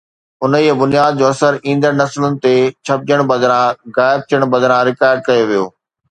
[0.45, 2.53] انهيءَ بنياد جو اثر ايندڙ نسلن تي
[2.85, 5.65] ڇپجڻ بدران غائب ٿيڻ بدران رڪارڊ ڪيو ويو.